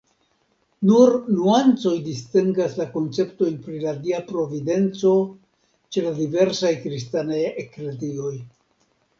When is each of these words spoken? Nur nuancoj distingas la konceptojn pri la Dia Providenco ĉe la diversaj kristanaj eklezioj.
Nur 0.91 1.11
nuancoj 1.33 1.91
distingas 2.07 2.73
la 2.79 2.87
konceptojn 2.95 3.59
pri 3.67 3.81
la 3.85 3.93
Dia 4.07 4.23
Providenco 4.31 5.13
ĉe 5.93 6.07
la 6.09 6.15
diversaj 6.23 6.73
kristanaj 6.87 7.45
eklezioj. 7.67 8.37